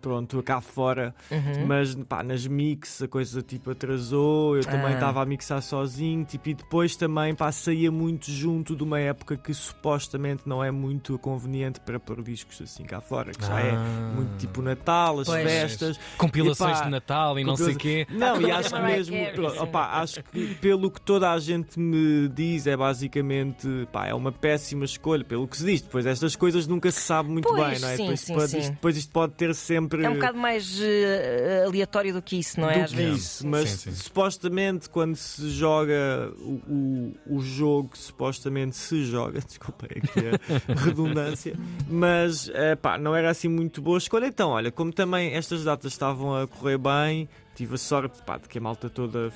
pronto, 0.00 0.42
cá 0.42 0.60
fora, 0.60 1.14
Uhum. 1.30 1.66
mas 1.66 1.94
pá, 1.94 2.22
nas 2.22 2.46
mix 2.46 3.02
a 3.02 3.08
coisa 3.08 3.42
tipo 3.42 3.70
atrasou, 3.70 4.56
eu 4.56 4.64
também 4.64 4.92
Ah. 4.92 4.94
estava 4.94 5.22
a 5.22 5.26
mixar 5.26 5.62
sozinho, 5.62 6.24
tipo, 6.24 6.48
e 6.48 6.54
depois 6.54 6.96
também 6.96 7.34
pá, 7.34 7.50
saía 7.52 7.90
muito 7.90 8.30
junto 8.30 8.74
de 8.76 8.82
uma 8.82 8.98
época 9.00 9.36
que 9.36 9.52
supostamente 9.54 10.42
não 10.46 10.62
é 10.62 10.70
muito 10.70 11.18
conveniente 11.18 11.80
para 11.80 11.98
pôr 11.98 12.22
discos 12.22 12.60
assim 12.62 12.84
cá 12.84 13.00
fora, 13.00 13.32
que 13.32 13.44
já 13.46 13.60
é 13.60 13.70
Ah. 13.72 14.12
muito 14.14 14.36
tipo 14.38 14.62
Natal, 14.62 15.20
as 15.20 15.26
Pois. 15.26 15.42
festas. 15.42 15.98
Compilações 16.18 16.76
Epá, 16.78 16.84
de 16.84 16.90
Natal 16.90 17.38
e 17.38 17.44
não 17.44 17.56
sei 17.56 17.74
o 17.74 17.76
quê. 17.78 18.06
Não, 18.10 18.40
e 18.40 18.50
acho 18.50 18.68
que 18.68 18.74
Mariah 18.80 18.96
mesmo, 18.96 19.16
pronto, 19.34 19.62
opá, 19.62 20.00
acho 20.00 20.22
que 20.24 20.54
pelo 20.56 20.90
que 20.90 21.00
toda 21.00 21.30
a 21.30 21.38
gente 21.38 21.78
me 21.78 22.28
diz 22.28 22.66
é 22.66 22.76
basicamente, 22.76 23.66
pá, 23.92 24.06
é 24.06 24.14
uma 24.14 24.30
péssima 24.32 24.84
escolha, 24.84 25.24
pelo 25.24 25.48
que 25.48 25.56
se 25.56 25.64
diz. 25.64 25.80
Depois 25.82 26.06
estas 26.06 26.36
coisas 26.36 26.66
nunca 26.66 26.90
se 26.90 27.00
sabe 27.00 27.28
muito 27.30 27.48
Pois, 27.48 27.70
bem, 27.70 27.80
não 27.80 27.88
é? 27.88 27.96
sim, 27.96 28.02
depois, 28.02 28.20
sim, 28.20 28.34
pode, 28.34 28.50
sim. 28.50 28.58
Isto, 28.58 28.70
depois 28.72 28.96
isto 28.96 29.12
pode 29.12 29.32
ter 29.34 29.54
sempre 29.54 29.79
sempre. 29.82 30.04
É 30.04 30.10
um 30.10 30.14
bocado 30.14 30.38
mais 30.38 30.78
uh, 30.80 31.66
aleatório 31.66 32.12
do 32.12 32.22
que 32.22 32.38
isso, 32.38 32.60
não 32.60 32.68
é? 32.70 32.78
Do 32.78 32.84
Às 32.84 32.90
que 32.90 32.96
vezes. 32.96 33.22
isso, 33.24 33.46
mas 33.46 33.68
Sim, 33.70 33.90
sim. 33.90 33.96
supostamente 33.96 34.88
quando 34.88 35.16
se 35.16 35.48
joga 35.50 36.32
o, 36.38 36.60
o, 37.26 37.36
o 37.36 37.40
jogo, 37.40 37.90
supostamente 37.96 38.76
se 38.76 39.04
joga, 39.04 39.40
desculpa 39.46 39.86
é 39.86 39.98
aqui 39.98 40.72
a 40.72 40.74
redundância, 40.84 41.54
mas 41.88 42.50
eh, 42.54 42.76
pá, 42.76 42.98
não 42.98 43.14
era 43.14 43.30
assim 43.30 43.48
muito 43.48 43.80
boa 43.82 43.98
escolha. 43.98 44.26
Então, 44.26 44.50
olha, 44.50 44.70
como 44.70 44.92
também 44.92 45.34
estas 45.34 45.64
datas 45.64 45.92
estavam 45.92 46.34
a 46.36 46.46
correr 46.46 46.78
bem, 46.78 47.28
tive 47.54 47.74
a 47.74 47.78
sorte 47.78 48.22
pá, 48.22 48.38
de 48.38 48.48
que 48.48 48.58
a 48.58 48.60
malta 48.60 48.88
toda, 48.90 49.32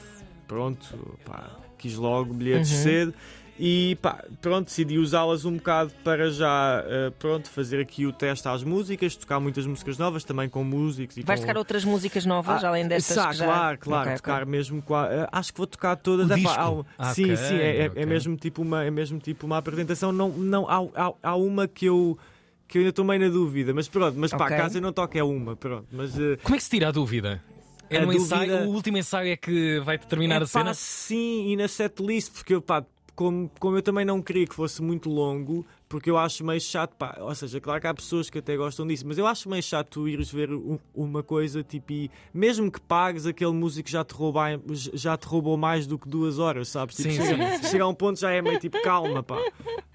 pronto, 0.47 1.17
pá, 1.25 1.51
quis 1.79 1.95
logo 1.97 2.33
bilhetes 2.35 2.71
Uhum. 2.71 2.83
cedo. 2.83 3.15
E 3.57 3.97
pá, 4.03 4.25
pronto, 4.43 4.67
decidi 4.67 4.99
usá-las 4.99 5.45
um 5.45 5.53
bocado 5.57 5.93
para 6.03 6.29
já 6.29 6.83
eh, 6.89 7.11
pronto, 7.21 7.49
fazer 7.49 7.81
aqui 7.81 8.05
o 8.05 8.13
teste 8.13 8.49
às 8.49 8.65
músicas, 8.65 9.15
tocar 9.15 9.39
muitas 9.39 9.65
músicas 9.65 9.97
novas, 9.97 10.25
também 10.25 10.49
com 10.49 10.65
músicos 10.65 11.17
e 11.17 11.23
Vais 11.23 11.39
com... 11.39 11.47
tocar 11.47 11.57
outras 11.59 11.85
músicas 11.85 12.27
novas, 12.27 12.65
Ah, 12.65 12.69
além 12.69 12.89
destas 12.89 13.25
que 13.27 13.37
já... 13.37 13.45
Claro, 13.47 13.79
claro, 13.79 14.09
Ok, 14.11 14.17
tocar 14.17 14.43
ok. 14.43 14.51
mesmo. 14.51 14.83
eh, 15.09 15.29
acho 15.31 15.53
que 15.53 15.59
vou 15.59 15.69
tocar 15.69 15.95
todas. 15.95 16.29
É 16.33 16.43
pá, 16.43 16.69
um- 16.69 16.85
Ah, 16.99 17.15
sim, 17.15 17.23
ok, 17.33 17.37
sim, 17.37 17.55
é, 17.61 17.77
é- 17.87 17.93
é 17.95 18.07
mesmo 18.07 18.37
tipo 18.37 18.61
uma, 18.61 18.83
é 18.83 18.91
mesmo 18.91 19.21
tipo 19.21 19.47
uma 19.47 19.59
apresentação. 19.59 20.11
Não, 20.11 20.31
não, 20.31 20.69
há, 20.69 20.79
há, 21.07 21.13
há 21.23 21.37
uma 21.37 21.69
que 21.69 21.87
eu, 21.87 22.19
que 22.67 22.79
eu 22.79 22.81
ainda 22.81 22.91
estou 22.91 23.05
meio 23.05 23.21
na 23.21 23.29
dúvida, 23.29 23.73
mas 23.73 23.87
pronto, 23.87 24.19
mas 24.19 24.33
pá, 24.33 24.47
Ok. 24.47 24.57
caso 24.57 24.79
eu 24.79 24.83
não 24.83 24.93
toque 24.93 25.17
é 25.17 25.23
uma, 25.23 25.55
pronto. 25.55 25.87
Mas 25.93 26.19
eh, 26.19 26.39
Como 26.43 26.57
é 26.57 26.59
que 26.59 26.65
se 26.65 26.71
tira 26.71 26.89
a 26.89 26.91
dúvida? 26.91 27.41
É 27.89 27.99
A 27.99 28.07
no 28.07 28.13
ensaio, 28.13 28.51
dúvida- 28.51 28.69
o 28.69 28.75
último 28.75 28.99
ensaio 28.99 29.31
é 29.33 29.37
que 29.37 29.79
vai 29.85 29.97
determinar 29.97 30.41
é 30.41 30.43
a 30.43 30.47
cena? 30.47 30.65
pá, 30.71 30.75
sim, 30.75 31.53
e 31.53 31.57
na 31.57 31.69
setlist, 31.69 32.33
porque 32.33 32.55
eu, 32.55 32.61
pá, 32.63 32.85
como, 33.15 33.51
como 33.61 33.77
eu 33.77 33.83
também 33.83 34.05
não 34.05 34.21
queria 34.23 34.47
que 34.47 34.55
fosse 34.55 34.83
muito 34.83 35.09
longo, 35.09 35.65
porque 35.89 36.11
eu 36.11 36.19
acho 36.19 36.45
meio 36.45 36.61
chato, 36.61 36.95
pá, 36.97 37.17
ou 37.21 37.35
seja, 37.35 37.61
claro 37.61 37.81
que 37.81 37.87
há 37.87 37.95
pessoas 37.95 38.29
que 38.29 38.39
até 38.39 38.57
gostam 38.57 38.87
disso, 38.87 39.07
mas 39.07 39.17
eu 39.19 39.27
acho 39.27 39.49
meio 39.49 39.63
chato 39.63 39.89
tu 39.91 40.09
ires 40.09 40.31
ver 40.33 40.51
um- 40.53 40.79
uma 40.95 41.23
coisa 41.23 41.63
tipo 41.63 41.93
e 41.93 42.11
mesmo 42.33 42.71
que 42.73 42.81
pagues 42.81 43.27
aquele 43.27 43.53
músico 43.53 43.89
já 43.89 44.03
te, 44.03 44.13
roubar, 44.15 44.59
já 44.73 45.17
te 45.17 45.27
roubou 45.27 45.57
mais 45.57 45.87
do 45.87 45.97
que 45.99 46.09
duas 46.09 46.39
horas, 46.41 46.69
sabes? 46.69 46.97
Tipo, 46.97 47.11
Sim, 47.11 47.23
chega, 47.25 47.63
chega 47.63 47.85
a 47.85 47.89
um 47.89 47.95
ponto 47.95 48.19
já 48.19 48.33
é 48.33 48.43
meio 48.43 48.59
tipo 48.59 48.81
calma, 48.83 49.23
pá. 49.23 49.39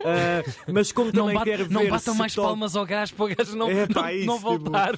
Ah, 0.01 0.43
mas 0.71 0.91
como 0.93 1.07
Não, 1.07 1.23
também 1.23 1.35
bate- 1.35 1.49
quero 1.49 1.65
ver. 1.65 1.73
não 1.73 1.89
batam 1.89 2.15
mais 2.15 2.33
toca- 2.33 2.47
palmas 2.47 2.75
ao 2.77 2.85
gajo 2.85 3.13
para 3.15 3.25
o 3.25 3.35
gajo 3.35 3.55
não, 3.57 3.69
É, 3.69 3.85
pá, 3.87 4.03
não, 4.03 4.09
isso, 4.11 4.25
não 4.27 4.35
tipo, 4.37 4.47
voltar. 4.49 4.97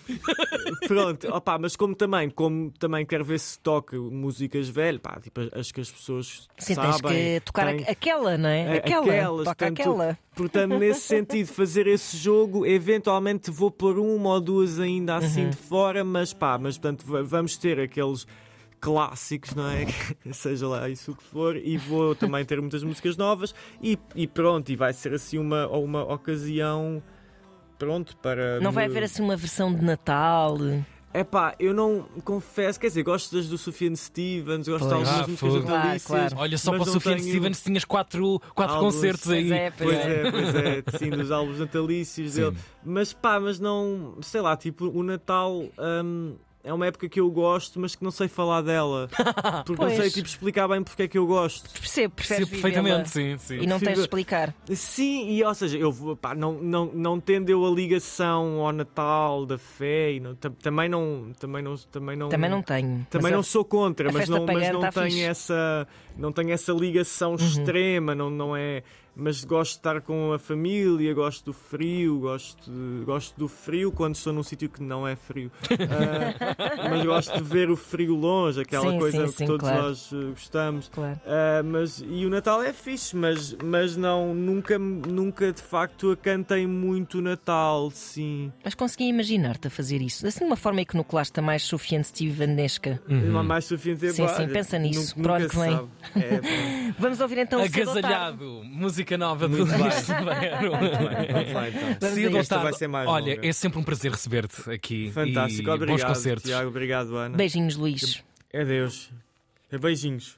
Pronto, 0.87 1.27
opá, 1.33 1.57
mas 1.57 1.75
como 1.75 1.95
também, 1.95 2.29
como 2.29 2.71
também 2.71 3.05
quero 3.05 3.23
ver 3.25 3.39
se 3.39 3.59
toca 3.59 3.97
músicas 3.97 4.67
velhas, 4.69 5.01
pá, 5.01 5.19
tipo, 5.21 5.41
as 5.53 5.71
que 5.71 5.81
as 5.81 5.89
pessoas 5.91 6.47
Sim, 6.57 6.75
sabem. 6.75 6.91
tens 7.01 7.01
que 7.01 7.39
tocar 7.45 7.67
a- 7.67 7.71
aquela, 7.91 8.37
não 8.37 8.49
é? 8.49 8.61
É, 8.61 8.77
Aquela. 8.77 9.05
aquelas, 9.05 9.43
Toca 9.45 9.65
tanto- 9.67 9.81
aquela. 9.81 10.17
Portanto, 10.35 10.77
nesse 10.79 11.01
sentido, 11.01 11.47
fazer 11.47 11.87
esse 11.87 12.15
jogo, 12.17 12.65
eventualmente 12.65 13.51
vou 13.51 13.69
pôr 13.69 13.97
uma 13.99 14.29
ou 14.29 14.41
duas 14.41 14.79
ainda 14.79 15.15
assim 15.17 15.43
Uhum. 15.45 15.49
de 15.49 15.57
fora, 15.57 16.03
mas 16.03 16.33
pá, 16.33 16.57
mas 16.57 16.77
portanto 16.77 17.05
va- 17.05 17.21
vamos 17.21 17.57
ter 17.57 17.79
aqueles 17.79 18.25
clássicos, 18.79 19.53
não 19.53 19.69
é? 19.69 19.85
Seja 20.33 20.67
lá 20.67 20.89
isso 20.89 21.11
o 21.11 21.15
que 21.15 21.23
for, 21.23 21.55
e 21.55 21.77
vou 21.77 22.15
também 22.15 22.43
ter 22.45 22.59
muitas 22.59 22.83
músicas 22.83 23.15
novas 23.15 23.53
e, 23.81 23.97
e 24.15 24.25
pronto, 24.27 24.71
e 24.71 24.75
vai 24.75 24.93
ser 24.93 25.13
assim 25.13 25.37
uma, 25.37 25.67
uma 25.67 26.03
ocasião. 26.03 27.01
Pronto, 27.85 28.15
para. 28.17 28.59
Não 28.59 28.71
vai 28.71 28.85
haver 28.85 29.03
assim 29.03 29.23
uma 29.23 29.35
versão 29.35 29.73
de 29.73 29.83
Natal. 29.83 30.55
É 31.13 31.23
pá, 31.25 31.55
eu 31.59 31.73
não 31.73 32.03
confesso, 32.23 32.79
quer 32.79 32.87
dizer, 32.87 33.03
gosto 33.03 33.35
das 33.35 33.47
do 33.49 33.57
Sufjan 33.57 33.93
Stevens, 33.95 34.67
gosto 34.67 34.87
de 34.87 34.93
Pois. 34.93 34.93
algumas 34.93 35.09
Ah, 35.09 35.17
músicas 35.27 35.39
fogo. 35.39 35.61
Claro, 35.63 35.77
natalícias. 35.83 36.05
claro. 36.07 36.35
Olha, 36.37 36.57
só 36.57 36.71
para 36.71 36.81
o 36.83 36.85
Sufjan 36.85 37.15
tenho- 37.17 37.23
Stevens 37.27 37.63
tinhas 37.63 37.83
quatro, 37.83 38.39
quatro 38.55 38.75
Álbuns. 38.75 38.95
concertos 38.95 39.23
Pois 39.25 39.51
aí. 39.51 39.51
é, 39.51 39.71
Pois 39.71 39.97
é, 39.97 40.31
pois 40.31 40.55
é, 40.55 40.83
sim, 40.99 41.09
dos 41.09 41.31
álbuns 41.31 41.59
natalícios 41.59 42.31
Sim. 42.33 42.41
dele. 42.51 42.57
Mas 42.85 43.11
pá, 43.11 43.39
mas 43.41 43.59
não, 43.59 44.15
sei 44.21 44.39
lá, 44.41 44.55
tipo, 44.55 44.85
o 44.87 45.03
Natal 45.03 45.63
hum, 46.05 46.35
é 46.63 46.73
uma 46.73 46.85
época 46.85 47.07
que 47.09 47.19
eu 47.19 47.29
gosto, 47.29 47.79
mas 47.79 47.95
que 47.95 48.03
não 48.03 48.11
sei 48.11 48.27
falar 48.27 48.61
dela. 48.61 49.09
Porque 49.65 49.81
não 49.83 49.89
sei 49.89 50.09
tipo, 50.09 50.27
explicar 50.27 50.67
bem 50.67 50.83
porque 50.83 51.03
é 51.03 51.07
que 51.07 51.17
eu 51.17 51.25
gosto. 51.25 51.69
Percebo, 51.71 52.13
Sim, 52.21 52.45
perfeitamente, 52.45 53.09
sim, 53.09 53.37
sim. 53.37 53.59
E 53.61 53.67
não 53.67 53.79
tens 53.79 53.95
de 53.95 54.01
explicar. 54.01 54.53
Sim, 54.73 55.29
e 55.29 55.43
ou 55.43 55.53
seja, 55.53 55.77
eu 55.77 56.17
pá, 56.19 56.33
não, 56.35 56.53
não, 56.53 56.85
não 56.93 57.19
tendo 57.19 57.49
eu 57.49 57.65
a 57.65 57.69
ligação 57.71 58.59
ao 58.65 58.71
Natal 58.71 59.45
da 59.45 59.57
fé, 59.57 60.13
e 60.13 60.19
não, 60.19 60.35
tam- 60.35 60.51
também 60.53 60.89
não. 60.89 61.31
Também 61.39 61.61
não. 61.63 61.75
Também 61.77 62.15
não, 62.15 62.29
Também 62.29 62.49
não 62.49 62.61
tenho. 62.61 63.05
Também 63.09 63.23
Mas 63.23 63.31
não 63.31 63.39
a- 63.39 63.43
sou 63.43 63.63
contra, 63.65 64.11
mas 64.11 64.29
não, 64.29 64.45
mas 64.45 64.71
não 64.71 64.81
tá 64.81 64.91
tenho 64.91 65.05
fixe. 65.07 65.21
Uhum. 65.23 65.29
essa 65.29 65.87
não 66.17 66.31
tenho 66.31 66.51
essa 66.51 66.71
ligação 66.73 67.35
extrema, 67.35 68.13
não, 68.13 68.29
não 68.29 68.55
é. 68.55 68.83
Mas 69.15 69.43
gosto 69.43 69.73
de 69.73 69.77
estar 69.79 70.01
com 70.01 70.31
a 70.31 70.39
família, 70.39 71.13
gosto 71.13 71.45
do 71.45 71.53
frio, 71.53 72.19
gosto, 72.19 72.71
de- 72.71 73.03
gosto 73.03 73.37
do 73.37 73.47
frio 73.47 73.91
quando 73.91 74.15
estou 74.15 74.31
num 74.31 74.41
sítio 74.43 74.69
que 74.69 74.81
não 74.81 75.07
é 75.07 75.15
frio. 75.15 75.51
Ah, 75.91 76.89
mas 76.89 77.05
gosto 77.05 77.37
de 77.37 77.43
ver 77.43 77.69
o 77.69 77.75
frio 77.75 78.15
longe, 78.15 78.61
aquela 78.61 78.91
Sim, 78.91 78.99
coisa 78.99 79.25
sim, 79.27 79.31
que 79.31 79.37
sim, 79.39 79.45
todos 79.45 79.67
claro. 79.67 79.83
nós 79.83 80.09
eh, 80.13 80.29
gostamos. 80.31 80.89
Claro. 80.89 81.19
Ah, 81.25 81.61
mas, 81.63 82.03
e 82.07 82.25
o 82.25 82.29
Natal 82.29 82.61
é 82.63 82.71
fixe, 82.71 83.15
mas, 83.15 83.55
mas 83.63 83.97
não, 83.97 84.33
nunca, 84.33 84.77
nunca 84.79 85.51
de 85.51 85.61
facto 85.61 86.11
a 86.11 86.17
cantei 86.17 86.65
muito 86.65 87.17
o 87.17 87.21
Natal, 87.21 87.91
sim. 87.91 88.51
Mas 88.63 88.73
consegui 88.75 89.05
imaginar-te 89.05 89.67
a 89.67 89.69
fazer 89.71 90.01
isso. 90.01 90.25
Assim, 90.25 90.39
de 90.39 90.45
uma 90.45 90.55
forma 90.55 90.81
iconoclasta 90.81 91.41
mais 91.41 91.63
Sufjan 91.63 92.03
Stevenesca. 92.03 93.01
Não 93.07 93.39
há 93.39 93.43
mais 93.43 93.65
suficiente 93.65 94.13
Sim, 94.13 94.27
sim, 94.27 94.47
pensa 94.47 94.77
nisso, 94.79 95.13
Nunca, 95.17 95.21
para 95.23 95.31
o 95.31 95.35
ano 95.35 95.43
nunca 95.45 95.89
que 96.13 96.15
vem. 96.15 96.23
É. 96.23 96.93
Vamos 96.97 97.19
ouvir 97.19 97.37
então 97.39 97.59
o. 97.59 97.63
Agasalhado, 97.63 98.61
música 98.63 99.00
nova 99.17 99.47
do 99.47 99.57
Muito 99.57 99.69
bem. 99.71 99.81
Luís 99.81 99.93
Severo. 99.95 100.71
Vamos 100.71 101.53
lá 101.53 101.69
então. 101.69 102.09
Cedo 102.15 102.61
vai 102.61 102.73
ser 102.73 102.87
mais 102.87 103.07
Olha, 103.07 103.35
longa. 103.35 103.47
é 103.47 103.53
sempre 103.53 103.79
um 103.79 103.83
prazer 103.83 104.11
receber-te 104.11 104.69
aqui. 104.69 105.11
Fantástico, 105.11 105.69
e 105.69 105.71
obrigado. 105.71 105.99
Bons 105.99 106.03
concertos. 106.07 106.43
Tiago, 106.43 106.69
obrigado, 106.69 107.15
Ana. 107.15 107.35
Beijinhos, 107.37 107.75
Luís. 107.75 108.23
Adeus. 108.53 109.09
Beijinhos. 109.79 110.37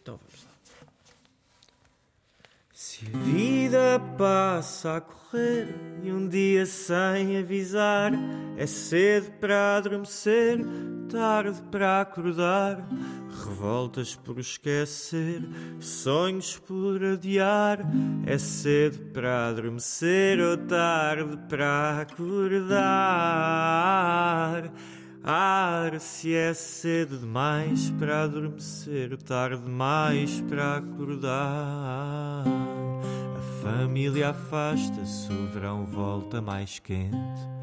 Então 0.00 0.16
vamos 0.18 0.44
lá. 0.44 0.50
Se 2.72 3.06
a 3.06 3.18
vida 3.18 4.00
passa 4.18 4.96
a 4.96 5.00
correr 5.00 5.68
e 6.02 6.12
um 6.12 6.28
dia 6.28 6.66
sem 6.66 7.38
avisar, 7.38 8.12
é 8.56 8.66
cedo 8.66 9.30
para 9.40 9.76
adormecer, 9.76 10.58
tarde 11.04 11.60
para 11.70 12.00
acordar. 12.00 12.86
Revoltas 13.44 14.14
por 14.14 14.38
esquecer, 14.38 15.42
sonhos 15.80 16.56
por 16.58 17.04
adiar. 17.04 17.80
É 18.26 18.38
cedo 18.38 18.98
para 19.12 19.48
adormecer 19.48 20.40
ou 20.40 20.56
tarde 20.56 21.36
para 21.48 22.00
acordar. 22.00 22.74
Ar, 25.26 25.98
se 26.00 26.34
é 26.34 26.52
cedo 26.52 27.16
demais 27.16 27.90
para 27.98 28.24
adormecer 28.24 29.10
ou 29.12 29.16
tarde 29.16 29.62
demais 29.62 30.42
para 30.42 30.76
acordar. 30.76 32.44
A 32.46 33.62
família 33.62 34.28
afasta-se, 34.28 35.32
o 35.32 35.46
verão 35.46 35.86
volta 35.86 36.42
mais 36.42 36.78
quente. 36.78 37.54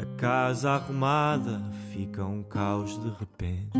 A 0.00 0.06
casa 0.16 0.70
arrumada 0.70 1.60
fica 2.00 2.24
um 2.24 2.42
caos 2.42 2.98
de 2.98 3.10
repente. 3.18 3.78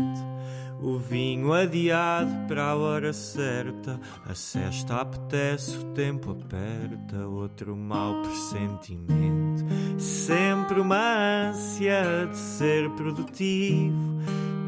O 0.79 0.97
vinho 0.97 1.53
adiado 1.53 2.47
para 2.47 2.71
a 2.71 2.75
hora 2.75 3.13
certa, 3.13 3.99
a 4.27 4.35
cesta 4.35 5.01
apetece, 5.01 5.77
o 5.77 5.85
tempo 5.93 6.31
aperta, 6.31 7.27
outro 7.27 7.75
mau 7.75 8.21
pressentimento. 8.21 9.63
Sempre 9.97 10.79
uma 10.79 11.49
ânsia 11.49 12.27
de 12.29 12.37
ser 12.37 12.89
produtivo, 12.91 14.19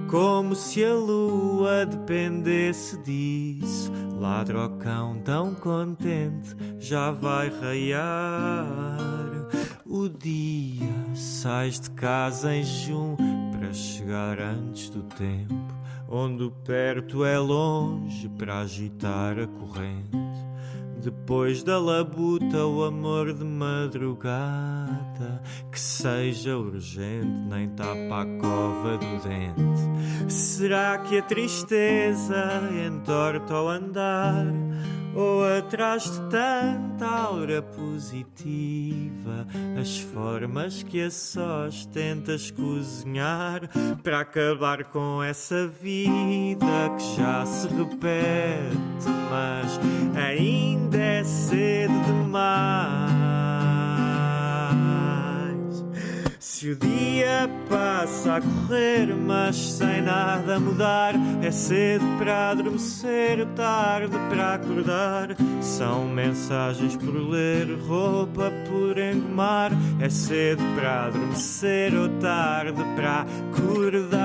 como 0.09 0.55
se 0.55 0.83
a 0.83 0.93
lua 0.93 1.85
dependesse 1.85 2.97
disso. 3.03 3.91
Ladra 4.19 4.65
o 4.65 4.77
cão 4.77 5.19
tão 5.19 5.53
contente, 5.53 6.55
já 6.79 7.11
vai 7.11 7.49
raiar. 7.49 8.97
O 9.85 10.09
dia 10.09 10.89
sais 11.13 11.79
de 11.79 11.91
casa 11.91 12.55
em 12.55 12.63
junho 12.63 13.42
chegar 13.73 14.39
antes 14.39 14.89
do 14.89 15.03
tempo, 15.03 15.73
onde 16.07 16.51
perto 16.63 17.25
é 17.25 17.37
longe 17.37 18.29
para 18.29 18.59
agitar 18.59 19.39
a 19.39 19.47
corrente. 19.47 20.17
Depois 21.03 21.63
da 21.63 21.79
labuta, 21.79 22.65
o 22.65 22.85
amor 22.85 23.33
de 23.33 23.43
madrugada, 23.43 24.23
que 25.69 25.77
seja 25.77 26.57
urgente, 26.57 27.27
nem 27.27 27.67
tapa 27.69 28.21
a 28.21 28.25
cova 28.39 28.97
do 28.97 29.21
dente. 29.21 30.31
Será 30.31 30.97
que 30.99 31.17
a 31.17 31.21
tristeza 31.21 32.69
entorta 32.87 33.53
ao 33.53 33.67
andar? 33.67 34.45
Ou 35.15 35.45
atrás 35.57 36.03
de 36.03 36.19
tanta 36.29 37.05
aura 37.05 37.61
positiva, 37.61 39.47
as 39.79 39.99
formas 39.99 40.81
que 40.81 41.03
a 41.03 41.11
sós 41.11 41.85
tentas 41.85 42.49
cozinhar 42.49 43.69
para 44.01 44.21
acabar 44.21 44.85
com 44.85 45.21
essa 45.21 45.67
vida 45.67 46.65
que 46.97 47.15
já 47.15 47.45
se 47.45 47.67
repete, 47.67 49.09
mas 49.29 49.79
ainda 50.17 50.97
é 50.97 51.23
cedo 51.23 51.93
demais. 52.05 53.22
Se 56.43 56.71
o 56.71 56.75
dia 56.75 57.49
passa 57.69 58.35
a 58.35 58.41
correr, 58.41 59.15
mas 59.15 59.55
sem 59.55 60.01
nada 60.01 60.59
mudar, 60.59 61.13
é 61.41 61.49
cedo 61.49 62.03
para 62.17 62.49
adormecer, 62.49 63.39
ou 63.39 63.45
tarde 63.55 64.13
para 64.27 64.55
acordar. 64.55 65.37
São 65.61 66.05
mensagens 66.05 66.97
por 66.97 67.15
ler, 67.15 67.79
roupa 67.87 68.51
por 68.67 68.97
engomar, 68.97 69.71
é 70.01 70.09
cedo 70.09 70.61
para 70.75 71.05
adormecer, 71.05 71.95
ou 71.95 72.09
tarde 72.19 72.83
para 72.93 73.21
acordar. 73.21 74.19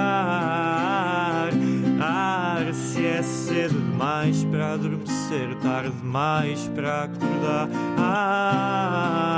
Ar, 2.01 2.75
se 2.75 3.07
é 3.07 3.23
cedo 3.23 3.75
demais 3.75 4.43
para 4.43 4.73
adormecer, 4.73 5.55
tarde 5.63 5.93
demais 5.93 6.69
para 6.75 7.05
acordar. 7.05 7.69
Ar, 7.97 9.38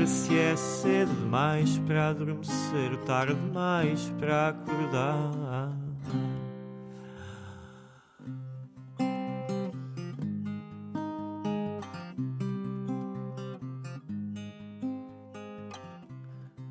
ar, 0.00 0.06
se 0.06 0.38
é 0.38 0.56
cedo 0.56 1.12
demais 1.14 1.78
para 1.78 2.08
adormecer, 2.08 2.96
tarde 3.04 3.34
demais 3.34 4.10
para 4.18 4.48
acordar. 4.48 5.76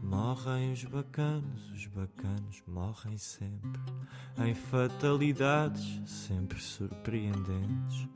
Morrem 0.04 0.74
os 0.74 0.84
bacanos, 0.86 1.72
os 1.72 1.86
bacanos 1.88 2.64
morrem 2.68 3.18
sempre 3.18 3.82
em 4.40 4.56
fatalidades 4.56 6.02
sempre 6.06 6.60
surpreendentes. 6.60 8.08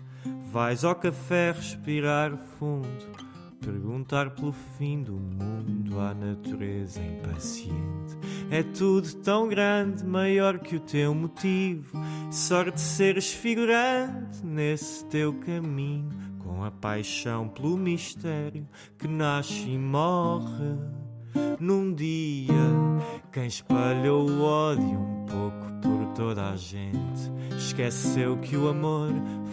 Vais 0.51 0.83
ao 0.85 0.95
café 0.95 1.51
respirar 1.51 2.37
fundo, 2.37 3.32
perguntar 3.63 4.31
pelo 4.31 4.51
fim 4.51 5.01
do 5.01 5.13
mundo 5.13 5.99
à 5.99 6.13
natureza 6.13 6.99
impaciente. 7.01 8.17
É 8.51 8.61
tudo 8.61 9.11
tão 9.23 9.47
grande, 9.47 10.03
maior 10.05 10.59
que 10.59 10.75
o 10.75 10.79
teu 10.79 11.15
motivo. 11.15 11.97
Sorte 12.31 12.79
seres 12.81 13.31
figurante 13.31 14.45
nesse 14.45 15.05
teu 15.05 15.33
caminho, 15.33 16.09
com 16.39 16.63
a 16.63 16.71
paixão 16.71 17.47
pelo 17.47 17.77
mistério 17.77 18.67
que 18.97 19.07
nasce 19.07 19.69
e 19.69 19.77
morre. 19.77 21.02
Num 21.59 21.93
dia, 21.93 22.53
quem 23.31 23.47
espalhou 23.47 24.29
o 24.29 24.41
ódio 24.41 24.99
um 24.99 25.25
pouco 25.25 25.71
por 25.81 26.13
toda 26.13 26.49
a 26.49 26.55
gente 26.55 27.31
esqueceu 27.57 28.37
que 28.37 28.55
o 28.55 28.67
amor 28.67 29.09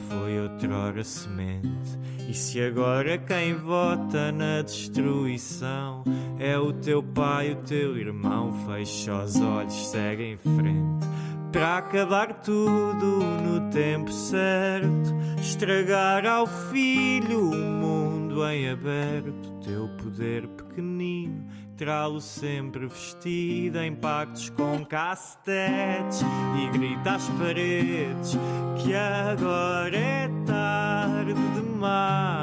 foi 0.09 0.41
outrora 0.41 1.03
semente. 1.03 1.99
E 2.29 2.35
se 2.35 2.61
agora 2.61 3.19
quem 3.19 3.55
vota 3.55 4.31
na 4.31 4.63
destruição 4.63 6.05
é 6.39 6.59
o 6.59 6.73
teu 6.73 7.03
pai, 7.03 7.53
o 7.53 7.57
teu 7.57 7.97
irmão, 7.97 8.53
fecha 8.67 9.25
os 9.25 9.37
olhos, 9.37 9.91
segue 9.91 10.25
em 10.25 10.37
frente. 10.37 11.07
Para 11.53 11.79
acabar 11.79 12.35
tudo 12.35 13.07
no 13.43 13.71
tempo 13.71 14.13
certo, 14.13 15.15
estragar 15.41 16.25
ao 16.27 16.47
filho 16.47 17.51
o 17.51 17.57
mundo 17.57 18.10
em 18.51 18.69
aberto, 18.69 19.61
teu 19.65 19.89
poder 19.97 20.47
pequenino 20.49 21.45
trá-lo 21.81 22.21
sempre 22.21 22.87
vestido 22.87 23.79
em 23.79 23.95
pactos 23.95 24.51
com 24.51 24.85
castetes 24.85 26.21
e 26.63 26.69
grita 26.77 27.13
às 27.13 27.27
paredes 27.31 28.37
que 28.83 28.95
agora 28.95 29.97
é 29.97 30.29
tarde 30.45 31.33
demais. 31.55 32.40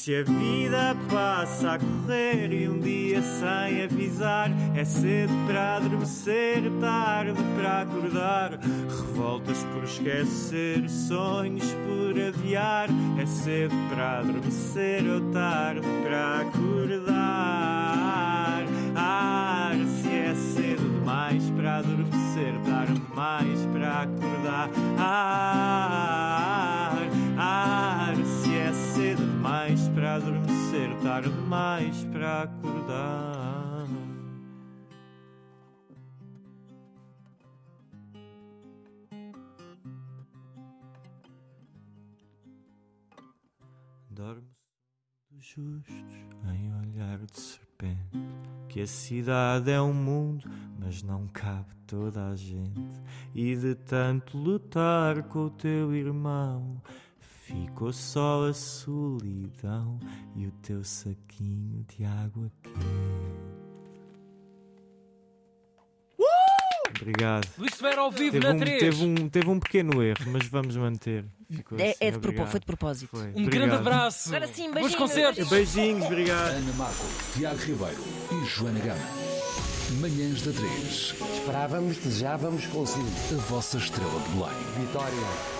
Se 0.00 0.14
a 0.14 0.22
vida 0.22 0.96
passa 1.10 1.72
a 1.72 1.78
correr 1.78 2.50
e 2.54 2.66
um 2.66 2.80
dia 2.80 3.20
sem 3.20 3.82
avisar, 3.82 4.50
é 4.74 4.82
cedo 4.82 5.30
para 5.46 5.76
adormecer, 5.76 6.62
tarde 6.80 7.38
para 7.54 7.82
acordar. 7.82 8.58
Revoltas 8.88 9.62
por 9.64 9.84
esquecer, 9.84 10.88
sonhos 10.88 11.70
por 11.84 12.18
adiar, 12.18 12.88
é 13.20 13.26
cedo 13.26 13.74
para 13.90 14.20
adormecer 14.20 15.04
ou 15.04 15.30
tarde 15.32 15.86
para 16.02 16.40
acordar. 16.40 17.79
Justos 45.60 45.94
em 46.54 46.72
olhar 46.74 47.18
de 47.18 47.40
serpente. 47.40 48.20
Que 48.68 48.80
a 48.82 48.86
cidade 48.86 49.70
é 49.70 49.80
um 49.80 49.92
mundo, 49.92 50.48
mas 50.78 51.02
não 51.02 51.26
cabe 51.28 51.74
toda 51.86 52.28
a 52.28 52.36
gente. 52.36 53.00
E 53.34 53.54
de 53.56 53.74
tanto 53.74 54.38
lutar 54.38 55.22
com 55.24 55.46
o 55.46 55.50
teu 55.50 55.94
irmão, 55.94 56.80
ficou 57.18 57.92
só 57.92 58.48
a 58.48 58.54
solidão 58.54 59.98
e 60.36 60.46
o 60.46 60.52
teu 60.62 60.84
saquinho 60.84 61.84
de 61.88 62.04
água 62.04 62.50
quente. 62.62 63.09
Obrigado. 67.00 67.48
Luís 67.58 67.74
Severo 67.74 68.00
ao 68.02 68.10
vivo 68.10 68.32
Teve 68.32 68.46
na 68.46 68.52
um, 68.54 68.58
3. 68.58 68.78
teve, 68.80 69.04
um, 69.04 69.28
teve 69.28 69.48
um 69.50 69.58
pequeno 69.60 70.02
erro, 70.02 70.24
mas 70.26 70.46
vamos 70.46 70.76
manter. 70.76 71.24
Ficou 71.50 71.78
É, 71.78 71.90
assim, 71.90 71.96
é 72.00 72.10
de 72.10 72.18
propósito, 72.18 72.50
foi 72.50 72.60
de 72.60 72.66
propósito. 72.66 73.08
Foi. 73.10 73.20
Um 73.20 73.28
Obrigado. 73.30 73.50
grande 73.50 73.74
abraço. 73.76 74.28
Agora 74.28 74.46
sim, 74.46 74.64
Bons 74.66 74.74
beijinhos, 74.74 74.94
concertos. 74.96 75.48
Beijinhos, 75.48 76.04
obrigado. 76.06 76.50
Ana 76.50 76.72
Marco, 76.74 77.04
Tiago 77.34 77.58
Ribeiro 77.58 78.04
e 78.32 78.46
Joana 78.46 78.78
Gama. 78.80 79.00
Manhãs 80.00 80.42
da 80.42 80.52
3. 80.52 81.14
Esperávamos, 81.34 81.96
desejávamos, 81.96 82.66
conseguimos. 82.66 83.32
A 83.32 83.36
vossa 83.48 83.76
estrela 83.78 84.20
de 84.20 84.28
Belém. 84.28 84.86
Vitória. 84.86 85.59